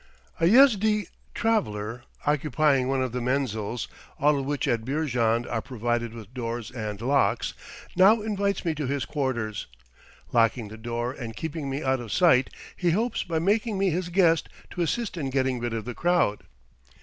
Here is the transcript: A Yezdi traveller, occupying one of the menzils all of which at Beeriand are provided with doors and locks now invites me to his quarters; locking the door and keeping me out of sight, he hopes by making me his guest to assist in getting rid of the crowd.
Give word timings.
A 0.39 0.45
Yezdi 0.47 1.09
traveller, 1.35 2.01
occupying 2.25 2.87
one 2.87 3.03
of 3.03 3.11
the 3.11 3.21
menzils 3.21 3.87
all 4.19 4.39
of 4.39 4.45
which 4.45 4.67
at 4.67 4.83
Beeriand 4.83 5.45
are 5.45 5.61
provided 5.61 6.11
with 6.15 6.33
doors 6.33 6.71
and 6.71 6.99
locks 6.99 7.53
now 7.95 8.19
invites 8.19 8.65
me 8.65 8.73
to 8.73 8.87
his 8.87 9.05
quarters; 9.05 9.67
locking 10.31 10.69
the 10.69 10.75
door 10.77 11.11
and 11.11 11.35
keeping 11.35 11.69
me 11.69 11.83
out 11.83 11.99
of 11.99 12.11
sight, 12.11 12.49
he 12.75 12.89
hopes 12.89 13.21
by 13.21 13.37
making 13.37 13.77
me 13.77 13.91
his 13.91 14.09
guest 14.09 14.49
to 14.71 14.81
assist 14.81 15.17
in 15.17 15.29
getting 15.29 15.59
rid 15.59 15.71
of 15.75 15.85
the 15.85 15.93
crowd. 15.93 16.45